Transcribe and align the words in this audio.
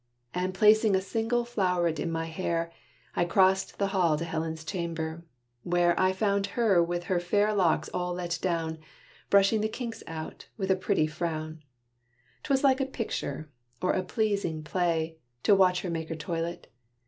And 0.33 0.55
placing 0.55 0.95
a 0.95 0.99
single 0.99 1.45
flowret 1.45 1.99
in 1.99 2.09
my 2.11 2.25
hair, 2.25 2.71
I 3.15 3.23
crossed 3.23 3.77
the 3.77 3.89
hall 3.89 4.17
to 4.17 4.25
Helen's 4.25 4.63
chamber, 4.65 5.23
where 5.61 5.93
I 5.99 6.11
found 6.11 6.47
her 6.57 6.81
with 6.81 7.03
her 7.03 7.19
fair 7.19 7.53
locks 7.53 7.87
all 7.93 8.15
let 8.15 8.39
down, 8.41 8.79
Brushing 9.29 9.61
the 9.61 9.69
kinks 9.69 10.01
out, 10.07 10.47
with 10.57 10.71
a 10.71 10.75
pretty 10.75 11.05
frown. 11.05 11.61
'T 12.41 12.51
was 12.51 12.63
like 12.63 12.81
a 12.81 12.87
picture, 12.87 13.51
or 13.79 13.93
a 13.93 14.01
pleasing 14.01 14.63
play, 14.63 15.17
To 15.43 15.53
watch 15.53 15.81
her 15.83 15.91
make 15.91 16.09
her 16.09 16.15
toilet. 16.15 16.65